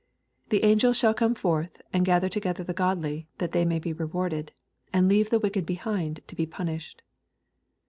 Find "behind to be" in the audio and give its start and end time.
5.63-6.47